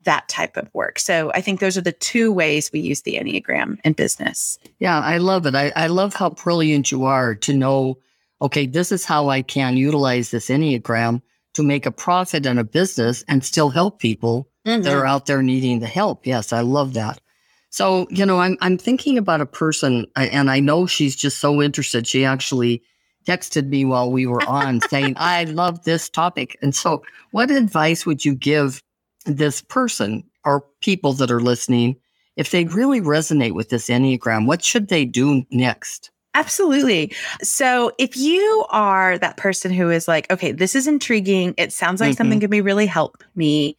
[0.08, 0.98] that type of work.
[0.98, 4.58] So I think those are the two ways we use the Enneagram in business.
[4.78, 5.54] Yeah, I love it.
[5.54, 7.98] I, I love how brilliant you are to know,
[8.40, 11.20] okay, this is how I can utilize this Enneagram
[11.52, 14.80] to make a profit in a business and still help people mm-hmm.
[14.80, 16.26] that are out there needing the help.
[16.26, 17.20] Yes, I love that.
[17.68, 21.60] So, you know, I'm I'm thinking about a person and I know she's just so
[21.60, 22.06] interested.
[22.06, 22.82] She actually
[23.26, 28.06] texted me while we were on saying, "I love this topic." And so, what advice
[28.06, 28.82] would you give
[29.26, 31.96] this person or people that are listening,
[32.36, 36.10] if they really resonate with this Enneagram, what should they do next?
[36.34, 37.12] Absolutely.
[37.42, 41.52] So if you are that person who is like, okay, this is intriguing.
[41.56, 42.16] It sounds like mm-hmm.
[42.16, 43.76] something could be really help me.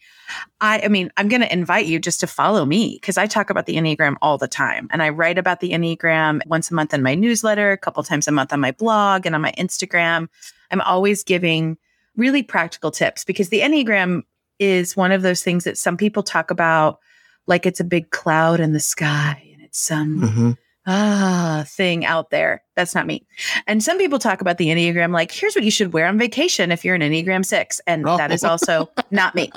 [0.60, 3.50] I, I mean, I'm going to invite you just to follow me because I talk
[3.50, 4.90] about the Enneagram all the time.
[4.92, 8.28] And I write about the Enneagram once a month in my newsletter, a couple times
[8.28, 10.28] a month on my blog and on my Instagram.
[10.70, 11.78] I'm always giving
[12.18, 14.24] really practical tips because the Enneagram
[14.60, 17.00] is one of those things that some people talk about
[17.48, 20.52] like it's a big cloud in the sky and it's some mm-hmm.
[20.86, 22.64] ah thing out there.
[22.76, 23.26] That's not me.
[23.68, 26.72] And some people talk about the Enneagram like, here's what you should wear on vacation
[26.72, 27.82] if you're an Enneagram six.
[27.88, 28.18] And oh.
[28.18, 29.52] that is also not me.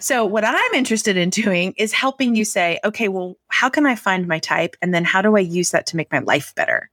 [0.00, 3.94] So, what I'm interested in doing is helping you say, okay, well, how can I
[3.94, 4.76] find my type?
[4.82, 6.90] And then how do I use that to make my life better?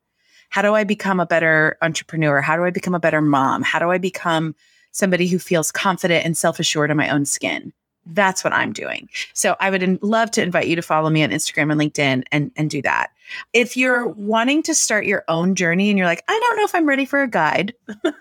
[0.50, 2.40] How do I become a better entrepreneur?
[2.40, 3.64] How do I become a better mom?
[3.64, 4.54] How do I become
[4.94, 7.74] somebody who feels confident and self assured in my own skin.
[8.06, 9.10] That's what I'm doing.
[9.34, 12.24] So I would in- love to invite you to follow me on Instagram and LinkedIn
[12.32, 13.12] and, and do that.
[13.54, 16.76] If you're wanting to start your own journey and you're like, I don't know if
[16.76, 17.74] I'm ready for a guide,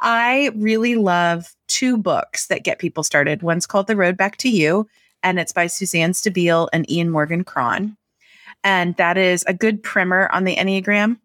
[0.00, 3.42] I really love two books that get people started.
[3.42, 4.88] One's called The Road Back to You,
[5.22, 7.96] and it's by Suzanne Stabile and Ian Morgan Cron.
[8.64, 11.18] And that is a good primer on the Enneagram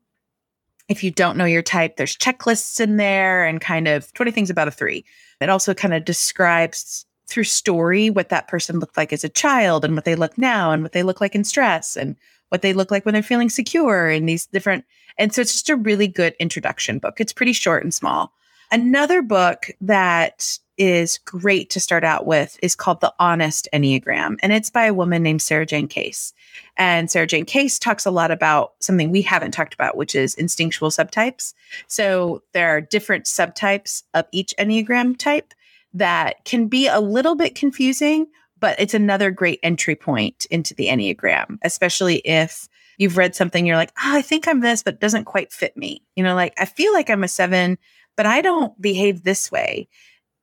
[0.90, 4.50] if you don't know your type, there's checklists in there and kind of 20 things
[4.50, 5.06] about a three.
[5.40, 9.86] It also kind of describes through story what that person looked like as a child
[9.86, 12.16] and what they look now and what they look like in stress and
[12.50, 14.86] what they look like when they're feeling secure and these different.
[15.18, 17.20] And so it's just a really good introduction book.
[17.20, 18.34] It's pretty short and small.
[18.72, 24.52] Another book that is great to start out with is called The Honest Enneagram, and
[24.52, 26.34] it's by a woman named Sarajane Case.
[26.78, 30.90] And Sarajane Case talks a lot about something we haven't talked about, which is instinctual
[30.90, 31.54] subtypes.
[31.88, 35.54] So there are different subtypes of each Enneagram type
[35.94, 38.28] that can be a little bit confusing,
[38.60, 43.76] but it's another great entry point into the Enneagram, especially if you've read something, you're
[43.76, 46.02] like, oh, I think I'm this, but it doesn't quite fit me.
[46.16, 47.78] You know, like I feel like I'm a seven,
[48.16, 49.88] but I don't behave this way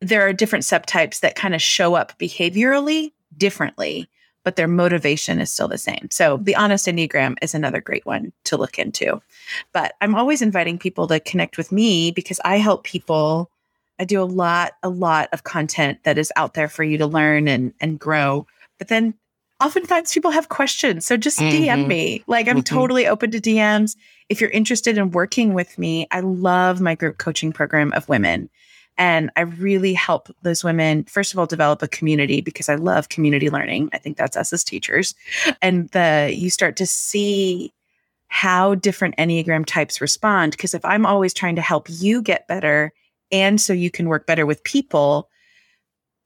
[0.00, 4.08] there are different subtypes that kind of show up behaviorally differently,
[4.44, 6.08] but their motivation is still the same.
[6.10, 9.20] So the honest Enneagram is another great one to look into.
[9.72, 13.50] But I'm always inviting people to connect with me because I help people.
[13.98, 17.06] I do a lot, a lot of content that is out there for you to
[17.06, 18.46] learn and and grow.
[18.78, 19.14] But then
[19.60, 21.04] oftentimes people have questions.
[21.04, 21.64] So just mm-hmm.
[21.64, 22.24] DM me.
[22.26, 22.74] Like I'm mm-hmm.
[22.74, 23.96] totally open to DMs.
[24.30, 28.48] If you're interested in working with me, I love my group coaching program of women.
[29.00, 33.08] And I really help those women, first of all, develop a community because I love
[33.08, 33.88] community learning.
[33.94, 35.14] I think that's us as teachers.
[35.62, 37.72] And the you start to see
[38.28, 40.52] how different Enneagram types respond.
[40.52, 42.92] Because if I'm always trying to help you get better
[43.32, 45.30] and so you can work better with people,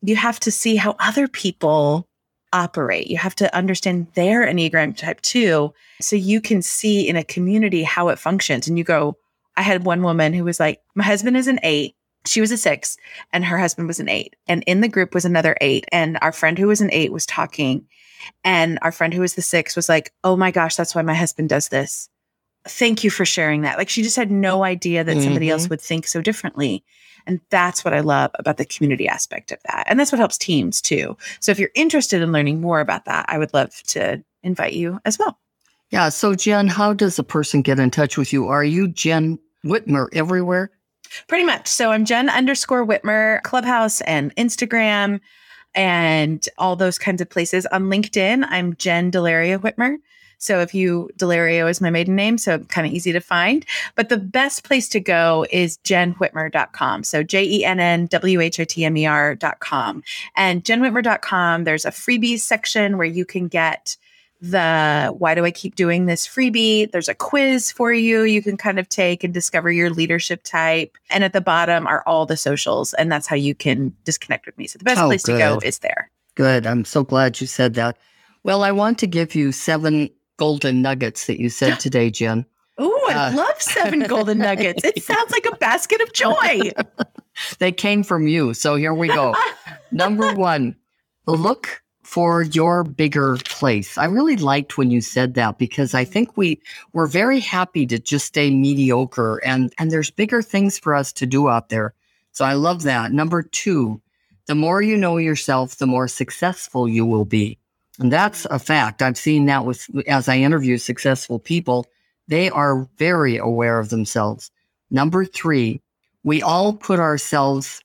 [0.03, 2.09] you have to see how other people
[2.53, 3.07] operate.
[3.07, 5.73] You have to understand their Enneagram type too.
[6.01, 8.67] So you can see in a community how it functions.
[8.67, 9.17] And you go,
[9.57, 11.95] I had one woman who was like, My husband is an eight
[12.27, 12.97] she was a six
[13.33, 14.37] and her husband was an eight.
[14.47, 15.85] And in the group was another eight.
[15.93, 17.87] And our friend who was an eight was talking.
[18.43, 21.15] And our friend who was the six was like, Oh my gosh, that's why my
[21.15, 22.09] husband does this.
[22.67, 23.77] Thank you for sharing that.
[23.77, 25.25] Like she just had no idea that mm-hmm.
[25.25, 25.71] somebody else mm-hmm.
[25.71, 26.83] would think so differently.
[27.27, 29.85] And that's what I love about the community aspect of that.
[29.87, 31.17] And that's what helps teams too.
[31.41, 35.01] So if you're interested in learning more about that, I would love to invite you
[35.05, 35.39] as well.
[35.91, 36.09] Yeah.
[36.09, 38.49] So, Jenn, how does a person get in touch with you?
[38.49, 40.71] Are you Jenn Whitmer everywhere?
[41.27, 41.69] Pretty much.
[41.69, 45.21] So I'm Jenn underscore Whitmer, Clubhouse and Instagram
[45.75, 47.67] and all those kinds of places.
[47.67, 49.97] On LinkedIn, I'm Jenn Delario Whitmer.
[50.39, 53.65] So if you, Delario is my maiden name, so kind of easy to find.
[53.95, 57.05] But the best place to go is jennwhitmer.com.
[57.05, 60.03] So J E N N W H I T M E R.com.
[60.37, 63.97] And jennwhitmer.com, there's a freebies section where you can get
[64.51, 66.91] the why do I keep doing this freebie.
[66.91, 70.97] There's a quiz for you you can kind of take and discover your leadership type.
[71.11, 74.57] And at the bottom are all the socials, and that's how you can disconnect with
[74.59, 74.67] me.
[74.67, 76.11] So the best Oh, place to go is there.
[76.35, 76.67] Good.
[76.67, 77.97] I'm so glad you said that.
[78.43, 82.45] Well, I want to give you seven golden nuggets that you said today, Jenn.
[82.77, 84.83] Oh, I Uh, love seven golden nuggets.
[84.85, 86.71] It sounds like a basket of joy.
[87.59, 88.55] They came from you.
[88.55, 89.35] So here we go.
[89.91, 90.77] Number one,
[91.27, 91.83] look
[92.15, 93.99] for your bigger place.
[93.99, 96.61] I really liked when you said that because I think we
[96.93, 101.27] we're very happy to just stay mediocre and and there's bigger things for us to
[101.27, 101.93] do out there.
[102.31, 103.11] So I love that.
[103.11, 104.01] Number 2,
[104.47, 107.59] the more you know yourself, the more successful you will be.
[107.99, 109.03] And that's a fact.
[109.03, 111.85] I've seen that with as I interview successful people,
[112.29, 114.53] they are very aware of themselves.
[114.89, 115.81] Number 3,
[116.23, 117.83] we all put ourselves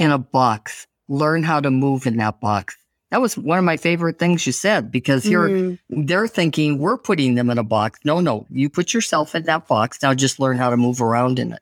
[0.00, 2.76] in a box, learn how to move in that box.
[3.12, 6.96] That was one of my favorite things you said because here Mm, they're thinking we're
[6.96, 8.00] putting them in a box.
[8.06, 10.00] No, no, you put yourself in that box.
[10.02, 11.60] Now just learn how to move around in it.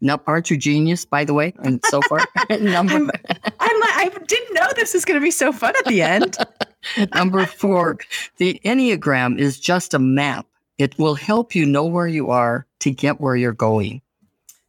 [0.00, 1.52] Now, aren't you genius, by the way?
[1.64, 2.20] And so far,
[2.60, 6.00] number I'm, I'm I didn't know this was going to be so fun at the
[6.00, 6.36] end.
[7.14, 7.98] number four,
[8.36, 10.46] the Enneagram is just a map.
[10.78, 14.00] It will help you know where you are to get where you're going.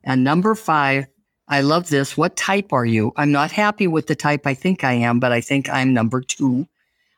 [0.04, 1.06] And number five,
[1.48, 2.18] I love this.
[2.18, 3.14] What type are you?
[3.18, 6.22] I'm not happy with the type I think I am, but I think I'm number
[6.22, 6.68] two.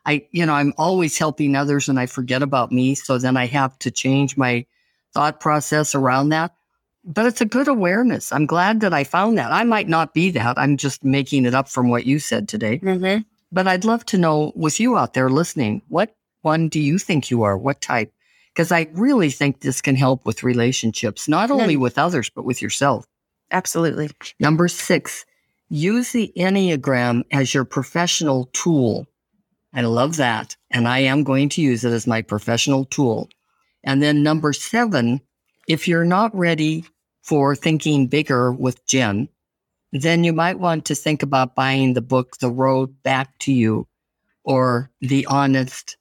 [0.06, 2.96] I, you know, I'm always helping others and I forget about me.
[2.96, 4.66] So then I have to change my
[5.14, 6.54] thought process around that.
[7.06, 8.34] But it's a good awareness.
[8.34, 9.52] I'm glad that I found that.
[9.54, 10.58] I might not be that.
[10.58, 12.80] I'm just making it up from what you said today.
[12.80, 13.24] Mhm.
[13.50, 17.32] But I'd love to know with you out there listening, what one do you think
[17.32, 17.58] you are?
[17.58, 18.12] What type?
[18.54, 22.62] Because I really think this can help with relationships, not only with others, but with
[22.62, 23.06] yourself.
[23.52, 24.10] Absolutely.
[24.40, 25.26] Number six,
[25.70, 29.08] use the Enneagram as your professional tool.
[29.74, 30.56] I love that.
[30.72, 33.30] And I am going to use it as my professional tool.
[33.84, 35.22] And then number seven,
[35.68, 36.86] if you're not ready
[37.22, 39.30] for thinking bigger with Jenn,
[39.92, 43.88] then you might want to think about buying the book, The Road Back to You,
[44.44, 45.98] or The Honest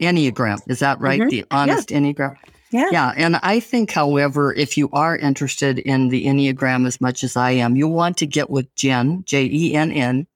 [0.00, 0.60] Enneagram.
[0.68, 1.20] Is that right?
[1.20, 1.30] Mhm.
[1.30, 2.36] The Honest Enneagram.
[2.70, 2.88] Yeah.
[2.90, 3.12] Yeah.
[3.16, 7.52] And I think, however, if you are interested in the Enneagram as much as I
[7.52, 10.26] am, you'll want to get with Jenn, J E N N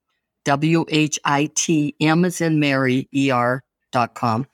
[0.45, 3.63] W H I T M as in Mary, E R
[3.93, 4.47] dot com,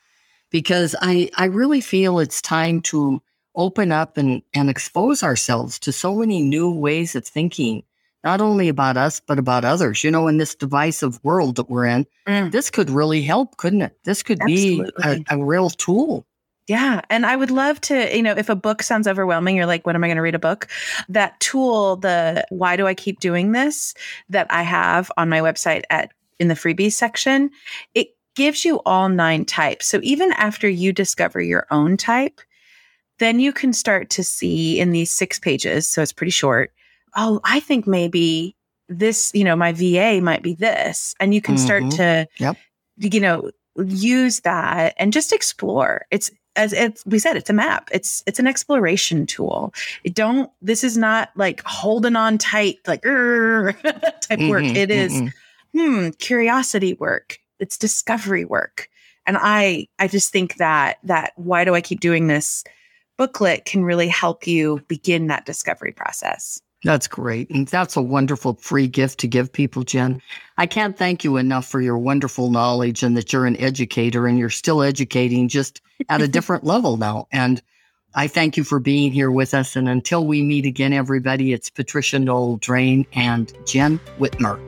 [0.50, 3.22] because I, I really feel it's time to
[3.54, 7.82] open up and, and expose ourselves to so many new ways of thinking,
[8.24, 10.02] not only about us, but about others.
[10.02, 12.50] You know, in this divisive world that we're in, Mm.
[12.50, 13.96] this could really help, couldn't it?
[14.04, 16.26] This could be a, a real tool.
[16.68, 17.00] Yeah.
[17.10, 19.94] And I would love to, you know, if a book sounds overwhelming, you're like, when
[19.94, 20.68] am I going to read a book?
[21.08, 23.94] That tool, the why do I keep doing this
[24.28, 27.50] that I have on my website at in the freebies section,
[27.94, 29.86] it gives you all nine types.
[29.86, 32.40] So even after you discover your own type,
[33.18, 36.72] then you can start to see in these six pages, so it's pretty short.
[37.14, 38.54] Oh, I think maybe
[38.90, 41.14] this, you know, my VA might be this.
[41.18, 41.96] And you can start Mhm.
[41.96, 42.56] to, Yep.
[42.98, 43.50] you know,
[43.82, 46.04] use that and just explore.
[46.10, 47.88] It's as it's we said, it's a map.
[47.92, 49.72] It's it's an exploration tool.
[50.04, 50.50] It don't.
[50.62, 54.64] This is not like holding on tight, like type work.
[54.64, 55.32] Mhm, It is mhm.
[55.74, 57.38] hmm, curiosity work.
[57.58, 58.88] It's discovery work.
[59.26, 62.64] And I I just think that that why do I keep doing this
[63.16, 66.60] booklet can really help you begin that discovery process.
[66.84, 67.50] That's great.
[67.50, 70.20] And that's a wonderful free gift to give people, Jenn.
[70.58, 74.38] I can't thank you enough for your wonderful knowledge and that you're an educator and
[74.38, 77.28] you're still educating just at a different level now.
[77.32, 77.62] And
[78.14, 79.76] I thank you for being here with us.
[79.76, 84.58] And until we meet again, everybody, it's Patricia Noel Drain and Jen Whitmer.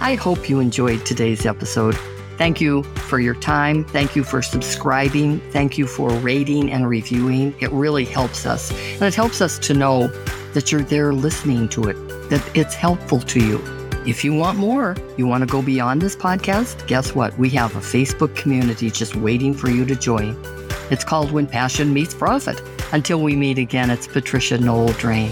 [0.00, 1.96] I hope you enjoyed today's episode.
[2.38, 3.84] Thank you for your time.
[3.84, 5.40] Thank you for subscribing.
[5.50, 7.54] Thank you for rating and reviewing.
[7.60, 8.72] It really helps us.
[8.94, 10.08] And it helps us to know
[10.54, 11.94] that you're there listening to it,
[12.30, 13.62] that it's helpful to you.
[14.06, 17.36] If you want more, you want to go beyond this podcast, guess what?
[17.38, 20.36] We have a Facebook community just waiting for you to join.
[20.90, 22.60] It's called When Passion Meets Profit.
[22.92, 25.30] Until we meet again, it's Patricia Noel Drain.